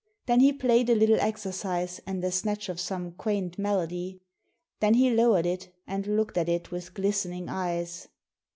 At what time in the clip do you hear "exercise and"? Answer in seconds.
1.19-2.23